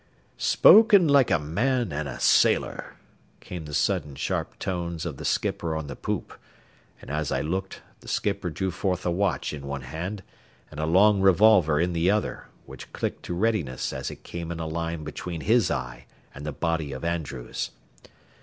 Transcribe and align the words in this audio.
"Spoken 0.39 1.07
like 1.07 1.29
a 1.29 1.37
man 1.37 1.93
an' 1.93 2.07
a 2.07 2.19
sailor," 2.19 2.95
came 3.39 3.65
the 3.65 3.73
sudden 3.75 4.15
sharp 4.15 4.57
tones 4.57 5.05
of 5.05 5.17
the 5.17 5.23
skipper 5.25 5.75
on 5.75 5.85
the 5.85 5.95
poop; 5.95 6.39
and 6.99 7.11
as 7.11 7.31
I 7.31 7.41
looked, 7.41 7.83
the 7.99 8.07
skipper 8.07 8.49
drew 8.49 8.71
forth 8.71 9.05
a 9.05 9.11
watch 9.11 9.53
in 9.53 9.67
one 9.67 9.81
hand 9.83 10.23
and 10.71 10.79
a 10.79 10.87
long 10.87 11.21
revolver 11.21 11.79
in 11.79 11.93
the 11.93 12.09
other, 12.09 12.45
which 12.65 12.91
clicked 12.93 13.21
to 13.25 13.35
readiness 13.35 13.93
as 13.93 14.09
it 14.09 14.23
came 14.23 14.51
in 14.51 14.59
a 14.59 14.65
line 14.65 15.03
between 15.03 15.41
his 15.41 15.69
eye 15.69 16.07
and 16.33 16.47
the 16.47 16.51
body 16.51 16.93
of 16.93 17.03
Andrews. 17.03 17.69